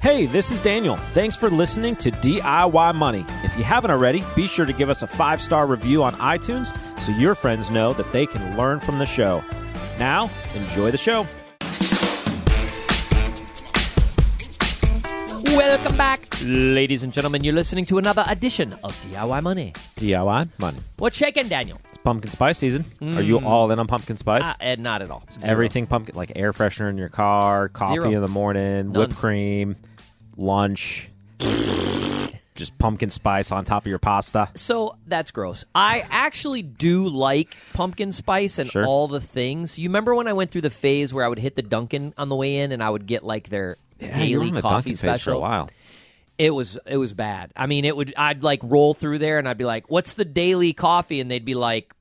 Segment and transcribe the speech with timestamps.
[0.00, 0.96] Hey, this is Daniel.
[1.12, 3.26] Thanks for listening to DIY Money.
[3.42, 6.72] If you haven't already, be sure to give us a five star review on iTunes
[7.00, 9.42] so your friends know that they can learn from the show.
[9.98, 11.26] Now, enjoy the show.
[15.58, 17.42] Welcome back, ladies and gentlemen.
[17.42, 19.72] You're listening to another edition of DIY Money.
[19.96, 20.78] DIY Money.
[20.98, 21.80] What's shaking, Daniel?
[21.88, 22.84] It's pumpkin spice season.
[23.02, 24.44] Are you all in on pumpkin spice?
[24.44, 25.24] Uh, eh, not at all.
[25.32, 25.50] Zero.
[25.50, 28.12] Everything pumpkin, like air freshener in your car, coffee Zero.
[28.12, 28.92] in the morning, None.
[28.92, 29.74] whipped cream,
[30.36, 31.08] lunch,
[32.54, 34.48] just pumpkin spice on top of your pasta.
[34.54, 35.64] So that's gross.
[35.74, 38.86] I actually do like pumpkin spice and Sure.
[38.86, 39.76] all the things.
[39.76, 42.28] You remember when I went through the phase where I would hit the Dunkin' on
[42.28, 44.90] the way in and I would get like their you daily were on the coffee
[44.90, 45.40] phase for a special?
[45.40, 45.68] while.
[46.38, 47.52] It was it was bad.
[47.56, 50.24] I mean, it would I'd like roll through there and I'd be like, "What's the
[50.24, 51.92] daily coffee?" and they'd be like,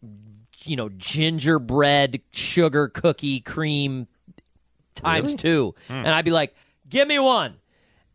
[0.64, 4.08] you know, gingerbread, sugar cookie, cream
[4.96, 6.56] times two, and I'd be like,
[6.88, 7.56] "Give me one."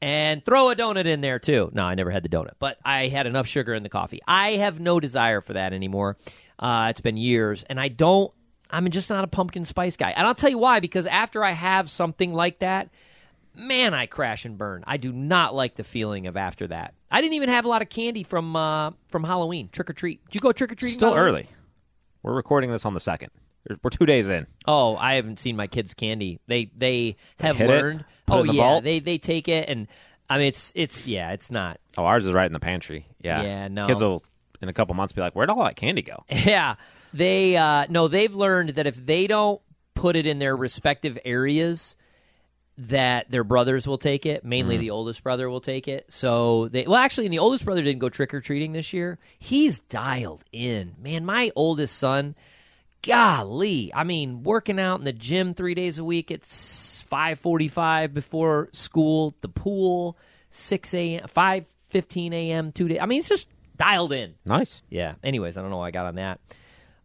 [0.01, 1.71] And throw a donut in there too.
[1.73, 4.21] No, I never had the donut, but I had enough sugar in the coffee.
[4.27, 6.17] I have no desire for that anymore.
[6.59, 8.33] Uh, it's been years, and I don't.
[8.69, 10.81] I'm just not a pumpkin spice guy, and I'll tell you why.
[10.81, 12.89] Because after I have something like that,
[13.55, 14.85] man, I crash and burn.
[14.87, 16.95] I do not like the feeling of after that.
[17.11, 20.25] I didn't even have a lot of candy from uh, from Halloween trick or treat.
[20.27, 20.99] Did you go trick or treating?
[20.99, 21.47] Still early.
[22.23, 23.31] We're recording this on the second.
[23.83, 24.47] We're two days in.
[24.67, 26.41] Oh, I haven't seen my kids' candy.
[26.47, 27.69] They they have it?
[27.69, 28.01] learned.
[28.01, 28.85] It oh yeah, vault?
[28.85, 29.87] they they take it and
[30.29, 31.79] I mean it's it's yeah, it's not.
[31.97, 33.07] Oh, ours is right in the pantry.
[33.21, 33.43] Yeah.
[33.43, 33.87] Yeah, no.
[33.87, 34.25] Kids will
[34.61, 36.77] in a couple months be like, "Where'd all that candy go?" Yeah,
[37.13, 39.61] they uh, no, they've learned that if they don't
[39.95, 41.97] put it in their respective areas,
[42.89, 44.45] that their brothers will take it.
[44.45, 46.11] Mainly, the oldest brother will take it.
[46.11, 49.19] So they well, actually, and the oldest brother didn't go trick or treating this year.
[49.39, 51.25] He's dialed in, man.
[51.25, 52.35] My oldest son,
[53.03, 56.31] golly, I mean, working out in the gym three days a week.
[56.31, 59.35] It's five forty-five before school.
[59.41, 60.17] The pool,
[60.51, 62.73] six a.m., five fifteen a.m.
[62.73, 62.99] Two days.
[63.01, 64.35] I mean, it's just dialed in.
[64.45, 64.83] Nice.
[64.91, 65.15] Yeah.
[65.23, 66.41] Anyways, I don't know why I got on that.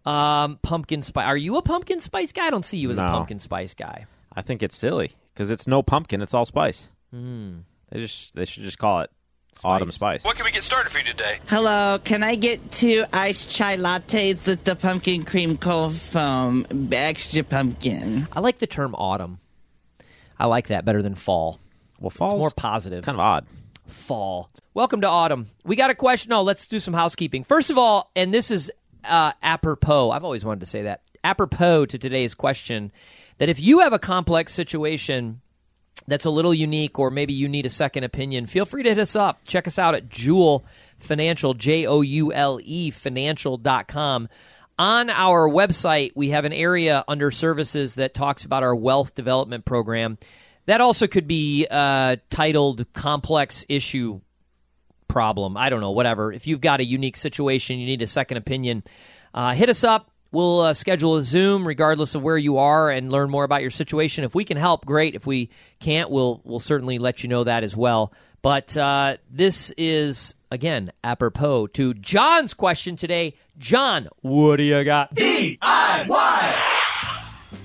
[0.09, 1.25] Um, pumpkin spice.
[1.25, 2.47] Are you a pumpkin spice guy?
[2.47, 4.05] I don't see you as a pumpkin spice guy.
[4.33, 6.89] I think it's silly because it's no pumpkin; it's all spice.
[7.11, 7.59] Hmm.
[7.91, 9.11] They just they should just call it
[9.63, 10.23] autumn spice.
[10.23, 11.37] What can we get started for you today?
[11.47, 17.43] Hello, can I get two iced chai lattes with the pumpkin cream cold foam, extra
[17.43, 18.27] pumpkin?
[18.33, 19.39] I like the term autumn.
[20.39, 21.59] I like that better than fall.
[21.99, 23.03] Well, fall's It's more positive.
[23.05, 23.45] kind of odd.
[23.87, 24.49] fall.
[24.73, 25.47] Welcome to autumn.
[25.63, 26.31] We got a question.
[26.33, 27.43] Oh, let's do some housekeeping.
[27.43, 28.71] First of all, and this is
[29.03, 30.11] uh, apropos.
[30.11, 31.01] I've always wanted to say that.
[31.23, 32.91] Apropos to today's question,
[33.37, 35.41] that if you have a complex situation
[36.07, 38.99] that's a little unique, or maybe you need a second opinion, feel free to hit
[38.99, 39.39] us up.
[39.45, 40.65] Check us out at Joule
[40.99, 44.29] Financial, J O U L E Financial.com.
[44.79, 49.65] On our website, we have an area under services that talks about our wealth development
[49.65, 50.19] program.
[50.67, 54.21] That also could be uh, titled Complex Issue
[55.07, 55.57] Problem.
[55.57, 56.31] I don't know, whatever.
[56.31, 58.83] If you've got a unique situation, you need a second opinion,
[59.33, 60.11] uh, hit us up.
[60.31, 63.71] We'll uh, schedule a Zoom, regardless of where you are, and learn more about your
[63.71, 64.23] situation.
[64.23, 65.15] If we can help, great.
[65.15, 65.49] If we
[65.79, 68.13] can't, we'll we'll certainly let you know that as well.
[68.41, 73.35] But uh, this is again apropos to John's question today.
[73.57, 75.15] John, what do you got?
[75.15, 75.57] DIY!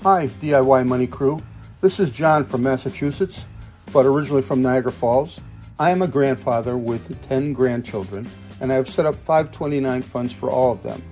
[0.02, 1.42] Hi, DIY Money Crew.
[1.80, 3.44] This is John from Massachusetts,
[3.92, 5.40] but originally from Niagara Falls.
[5.78, 8.28] I am a grandfather with 10 grandchildren,
[8.60, 11.02] and I have set up 529 funds for all of them.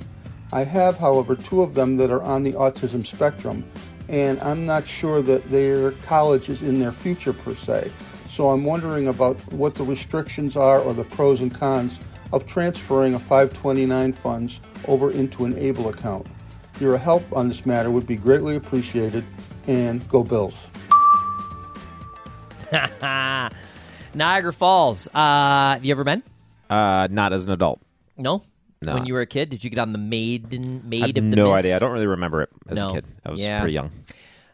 [0.52, 3.64] I have, however, two of them that are on the autism spectrum,
[4.08, 7.90] and I'm not sure that their college is in their future per se.
[8.28, 11.98] So I'm wondering about what the restrictions are or the pros and cons
[12.32, 16.26] of transferring a 529 funds over into an ABLE account.
[16.80, 19.24] Your help on this matter would be greatly appreciated,
[19.66, 20.56] and go Bills.
[24.14, 25.08] Niagara Falls.
[25.08, 26.22] Uh, have you ever been?
[26.68, 27.80] Uh, not as an adult.
[28.16, 28.42] No.
[28.82, 28.94] No.
[28.94, 31.30] When you were a kid, did you get on the maiden I maid have of
[31.30, 31.58] the no Mist?
[31.66, 31.76] idea.
[31.76, 32.91] I don't really remember it as No.
[32.91, 33.04] a kid.
[33.26, 33.60] I was Yeah.
[33.60, 33.91] pretty young.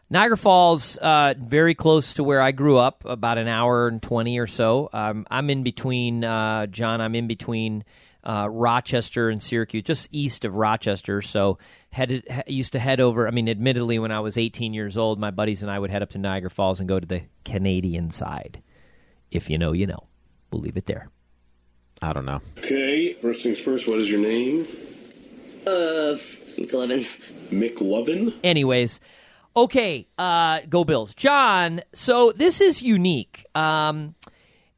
[0.09, 4.37] Niagara Falls, uh, very close to where I grew up, about an hour and twenty
[4.39, 4.89] or so.
[4.93, 6.99] Um, I'm in between, uh, John.
[7.01, 7.83] I'm in between
[8.23, 11.21] uh, Rochester and Syracuse, just east of Rochester.
[11.21, 11.57] So
[11.91, 13.25] headed he- used to head over.
[13.25, 16.01] I mean, admittedly, when I was 18 years old, my buddies and I would head
[16.01, 18.61] up to Niagara Falls and go to the Canadian side.
[19.31, 20.03] If you know, you know.
[20.51, 21.09] We'll leave it there.
[22.01, 22.41] I don't know.
[22.59, 24.61] Okay, first things first, what is your name?
[25.65, 26.15] Uh,
[26.57, 27.33] McLovin.
[27.51, 28.33] McLovin?
[28.43, 28.99] Anyways,
[29.55, 31.13] okay, uh, go Bills.
[31.13, 33.45] John, so this is unique.
[33.55, 34.15] Um,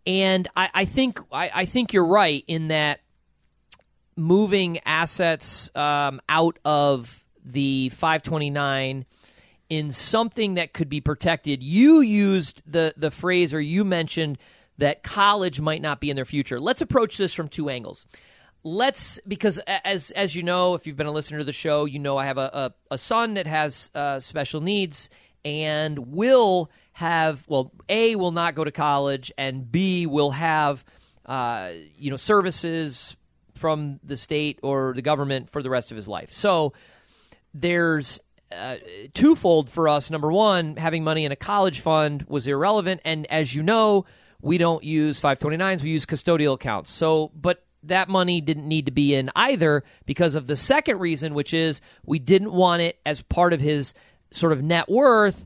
[0.05, 3.01] and I, I think I, I think you're right in that
[4.15, 9.05] moving assets um, out of the 529
[9.69, 11.63] in something that could be protected.
[11.63, 14.37] You used the the phrase or you mentioned
[14.79, 16.59] that college might not be in their future.
[16.59, 18.05] Let's approach this from two angles.
[18.63, 21.99] Let's because as as you know, if you've been a listener to the show, you
[21.99, 25.09] know I have a a, a son that has uh, special needs
[25.45, 30.83] and will have well, a will not go to college, and b will have
[31.25, 33.15] uh, you know services
[33.55, 36.33] from the state or the government for the rest of his life.
[36.33, 36.73] So
[37.53, 38.19] there's
[38.51, 38.77] uh,
[39.13, 40.09] twofold for us.
[40.09, 44.05] Number one, having money in a college fund was irrelevant, and as you know,
[44.41, 46.91] we don't use 529s; we use custodial accounts.
[46.91, 51.33] So, but that money didn't need to be in either because of the second reason,
[51.33, 53.93] which is we didn't want it as part of his
[54.31, 55.45] sort of net worth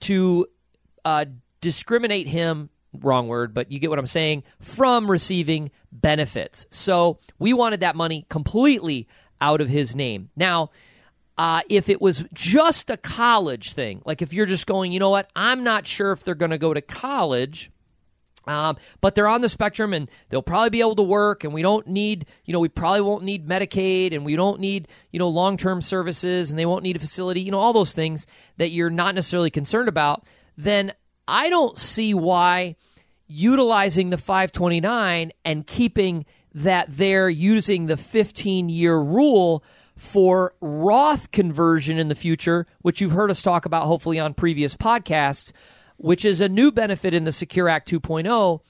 [0.00, 0.46] to
[1.04, 1.24] uh,
[1.60, 2.70] discriminate him
[3.00, 6.66] wrong word, but you get what I'm saying, from receiving benefits.
[6.70, 9.08] So we wanted that money completely
[9.40, 10.30] out of his name.
[10.36, 10.70] Now,
[11.36, 15.10] uh, if it was just a college thing, like if you're just going, you know
[15.10, 17.70] what, I'm not sure if they're going to go to college.
[18.46, 21.62] Um, but they're on the spectrum and they'll probably be able to work and we
[21.62, 25.28] don't need you know we probably won't need medicaid and we don't need you know
[25.28, 28.26] long-term services and they won't need a facility you know all those things
[28.58, 30.24] that you're not necessarily concerned about
[30.58, 30.92] then
[31.26, 32.76] i don't see why
[33.26, 39.64] utilizing the 529 and keeping that they're using the 15 year rule
[39.96, 44.76] for Roth conversion in the future, which you've heard us talk about hopefully on previous
[44.76, 45.52] podcasts,
[45.96, 48.60] which is a new benefit in the Secure Act 2.0,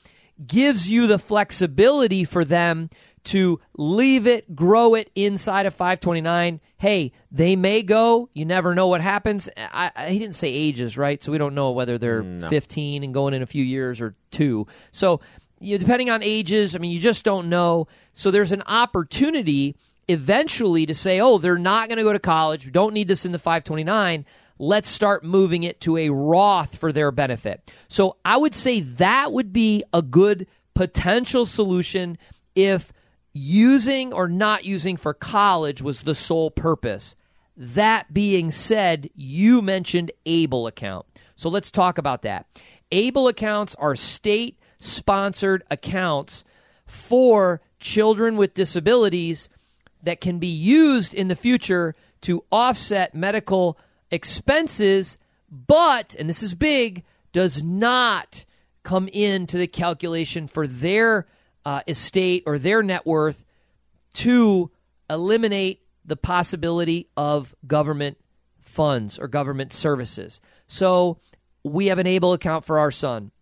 [0.47, 2.91] gives you the flexibility for them
[3.25, 6.61] to leave it, grow it inside of 529.
[6.77, 8.29] Hey, they may go.
[8.35, 9.49] You never know what happens.
[9.57, 11.23] I, I, he didn't say ages, right?
[11.23, 12.49] So we don't know whether they're no.
[12.49, 14.67] 15 and going in a few years or two.
[14.93, 15.21] So
[15.61, 17.89] you know, depending on ages, I mean, you just don't know.
[18.13, 19.77] So there's an opportunity
[20.09, 22.67] eventually to say, oh, they're not going to go to college.
[22.67, 24.27] We don't need this in the 529.
[24.59, 27.73] Let's start moving it to a Roth for their benefit.
[27.89, 32.19] So I would say that would be a good potential solution
[32.55, 32.93] if
[33.33, 37.17] using or not using for college was the sole purpose.
[37.57, 41.07] That being said, you mentioned ABLE account.
[41.37, 42.47] So let's talk about that.
[42.93, 46.45] ABLE accounts are state sponsored accounts
[46.87, 49.49] for children with disabilities
[50.03, 53.79] that can be used in the future to offset medical
[54.15, 55.19] expenses,
[55.51, 58.45] but, and this is big, does not
[58.83, 61.27] come into the calculation for their
[61.65, 63.45] uh, estate or their net worth
[64.15, 64.71] to
[65.11, 68.19] eliminate the possibility of government
[68.61, 70.41] funds or government services.
[70.69, 71.19] So
[71.63, 73.33] we have an ABLE account for our son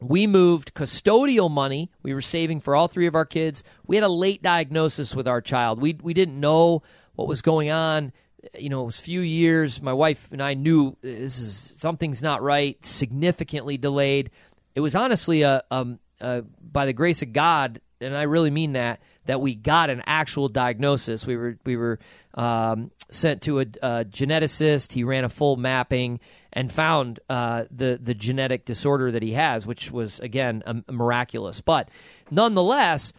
[0.00, 1.90] we moved custodial money.
[2.02, 3.64] We were saving for all three of our kids.
[3.86, 5.80] We had a late diagnosis with our child.
[5.80, 6.82] We we didn't know
[7.14, 8.12] what was going on.
[8.58, 9.80] You know, it was a few years.
[9.80, 12.84] My wife and I knew this is something's not right.
[12.84, 14.30] Significantly delayed.
[14.74, 18.72] It was honestly a, um, a by the grace of God, and I really mean
[18.72, 21.26] that that we got an actual diagnosis.
[21.26, 21.98] We were we were
[22.34, 24.92] um, sent to a, a, geneticist.
[24.92, 26.20] He ran a full mapping
[26.52, 31.60] and found uh, the the genetic disorder that he has, which was again a miraculous.
[31.60, 31.90] But
[32.30, 33.12] nonetheless,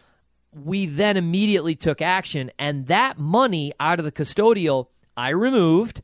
[0.52, 6.02] we then immediately took action, and that money out of the custodial I removed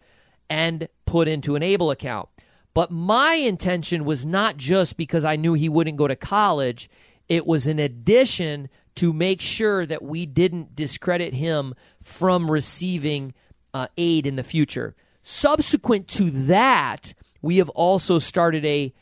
[0.48, 2.28] and put into an ABLE account.
[2.74, 6.88] But my intention was not just because I knew he wouldn't go to college.
[7.28, 13.34] It was in addition to make sure that we didn't discredit him from receiving
[13.74, 14.94] uh, aid in the future.
[15.22, 18.92] Subsequent to that, we have also started a,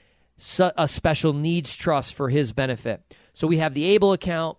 [0.77, 3.17] a special needs trust for his benefit.
[3.33, 4.59] So we have the ABLE account.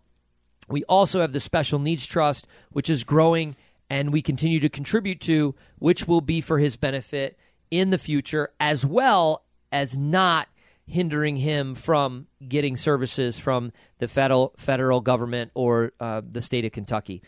[0.67, 3.55] We also have the special needs trust, which is growing
[3.91, 7.38] and we continue to contribute to, which will be for his benefit
[7.69, 10.48] in the future, as well as not
[10.88, 16.71] hindering him from getting services from the federal federal government or uh, the state of
[16.71, 17.21] Kentucky.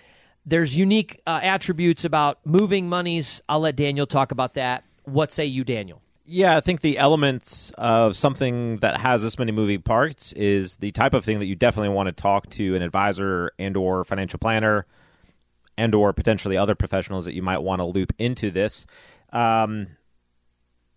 [0.46, 3.42] There's unique uh, attributes about moving monies.
[3.50, 4.86] I'll let Daniel talk about that.
[5.04, 6.02] What say you, Daniel?
[6.26, 10.92] Yeah, I think the elements of something that has this many moving parts is the
[10.94, 14.40] type of thing that you definitely want to talk to an advisor and or financial
[14.40, 14.86] planner
[15.78, 18.86] and or potentially other professionals that you might want to loop into this.
[19.32, 19.88] Um,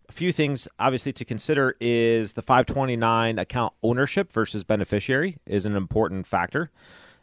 [0.08, 5.74] a few things obviously to consider is the 529 account ownership versus beneficiary is an
[5.74, 6.70] important factor.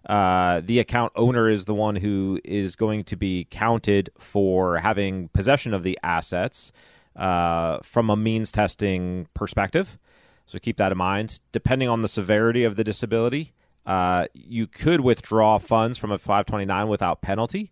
[0.05, 5.29] Uh, the account owner is the one who is going to be counted for having
[5.29, 6.74] possession of the assets
[7.15, 9.98] uh, from a means testing perspective.
[10.45, 11.39] So keep that in mind.
[11.53, 13.53] Depending on the severity of the disability,
[13.85, 17.71] uh, you could withdraw funds from a 529 without penalty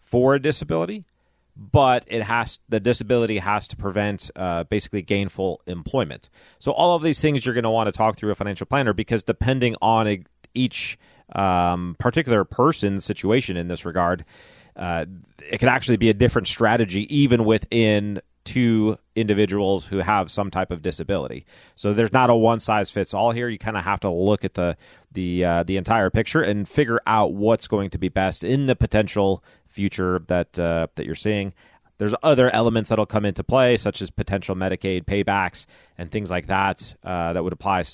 [0.00, 1.04] for a disability.
[1.56, 6.28] but it has the disability has to prevent uh, basically gainful employment.
[6.58, 8.92] So all of these things you're going to want to talk through a financial planner
[8.92, 10.98] because depending on a, each
[11.32, 14.24] um, particular person's situation in this regard,
[14.74, 15.06] uh,
[15.48, 20.70] it could actually be a different strategy even within two individuals who have some type
[20.70, 21.46] of disability.
[21.76, 23.48] So there's not a one size fits all here.
[23.48, 24.76] You kind of have to look at the
[25.12, 28.76] the uh, the entire picture and figure out what's going to be best in the
[28.76, 31.54] potential future that uh, that you're seeing.
[31.98, 36.48] There's other elements that'll come into play, such as potential Medicaid paybacks and things like
[36.48, 37.84] that, uh, that would apply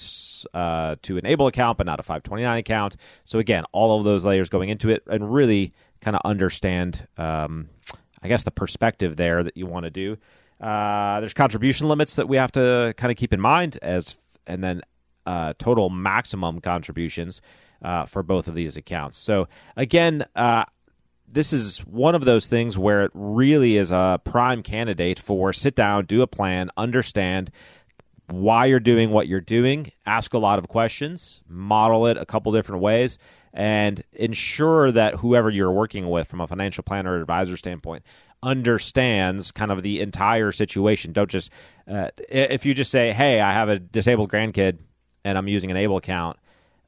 [0.55, 2.97] uh, to an ABLE account, but not a 529 account.
[3.27, 7.69] So again, all of those layers going into it, and really kind of understand, um,
[8.23, 10.17] I guess, the perspective there that you want to do.
[10.61, 14.63] Uh, there's contribution limits that we have to kind of keep in mind as, and
[14.63, 14.83] then
[15.27, 17.41] uh, total maximum contributions
[17.83, 19.19] uh, for both of these accounts.
[19.19, 20.65] So again, uh,
[21.27, 25.75] this is one of those things where it really is a prime candidate for sit
[25.75, 27.51] down, do a plan, understand
[28.29, 32.53] why you're doing what you're doing, ask a lot of questions, model it a couple
[32.53, 33.19] different ways,
[33.53, 38.05] and ensure that whoever you're working with from a financial planner or advisor standpoint
[38.43, 41.13] understands kind of the entire situation.
[41.13, 41.51] Don't just
[41.89, 44.79] uh, if you just say, "Hey, I have a disabled grandkid
[45.25, 46.39] and I'm using an able account."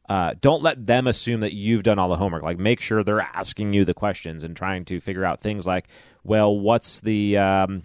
[0.08, 2.42] Uh, don't let them assume that you've done all the homework.
[2.42, 5.86] Like, make sure they're asking you the questions and trying to figure out things like,
[6.24, 7.84] well, what's the um,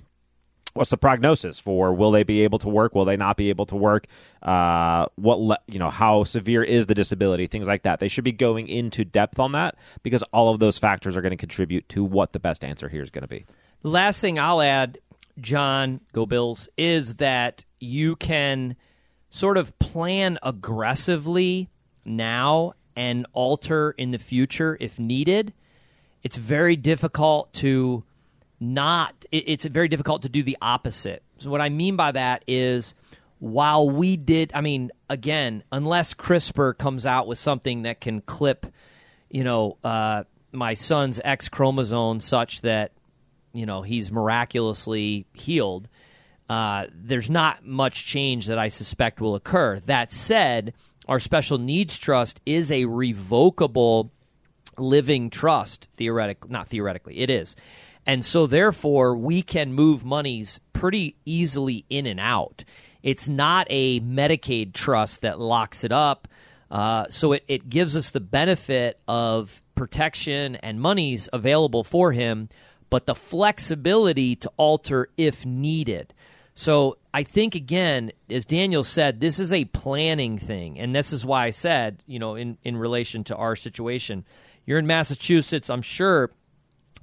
[0.78, 1.94] what's the prognosis for?
[1.94, 2.96] Will they be able to work?
[2.96, 4.08] Will they not be able to work?
[4.42, 5.90] Uh, what le- you know?
[5.90, 7.48] How severe is the disability?
[7.48, 8.00] Things like that.
[8.00, 11.32] They should be going into depth on that because all of those factors are going
[11.32, 13.46] to contribute to what the best answer here is going to be.
[13.82, 15.00] The last thing I'll add,
[15.40, 18.76] John, go Bills, is that you can
[19.30, 21.70] sort of plan aggressively
[22.06, 25.54] now and alter in the future if needed.
[26.24, 28.04] It's very difficult to
[28.60, 31.24] not, it's very difficult to do the opposite.
[31.38, 32.96] So, what I mean by that is
[33.40, 38.66] while we did, I mean, again, unless CRISPR comes out with something that can clip,
[39.30, 42.92] you know, uh, my son's X chromosome such that
[43.54, 45.88] you know he's miraculously healed.
[46.50, 49.80] Uh, there's not much change that I suspect will occur.
[49.82, 50.74] That said,
[51.08, 54.12] our special needs trust is a revocable
[54.78, 57.56] living trust, theoretically, not theoretically, it is.
[58.08, 62.64] And so, therefore, we can move monies pretty easily in and out.
[63.04, 66.28] It's not a Medicaid trust that locks it up.
[66.72, 72.50] Uh, so, it, it gives us the benefit of protection and monies available for him
[72.90, 76.14] but the flexibility to alter if needed.
[76.54, 81.26] So I think again, as Daniel said, this is a planning thing, and this is
[81.26, 84.26] why I said, you know, in in relation to our situation,
[84.66, 85.70] you're in Massachusetts.
[85.70, 86.32] I'm sure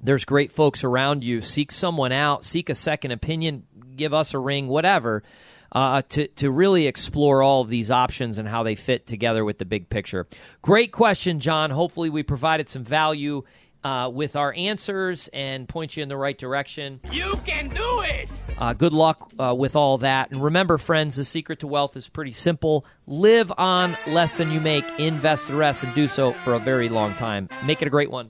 [0.01, 1.41] there's great folks around you.
[1.41, 3.63] Seek someone out, seek a second opinion,
[3.95, 5.23] give us a ring, whatever,
[5.71, 9.57] uh, to to really explore all of these options and how they fit together with
[9.57, 10.27] the big picture.
[10.61, 11.71] Great question, John.
[11.71, 13.43] Hopefully, we provided some value
[13.83, 16.99] uh, with our answers and point you in the right direction.
[17.11, 18.27] You can do it!
[18.57, 20.31] Uh, good luck uh, with all that.
[20.31, 24.59] And remember, friends, the secret to wealth is pretty simple live on less than you
[24.59, 27.49] make, invest the rest, and do so for a very long time.
[27.65, 28.29] Make it a great one.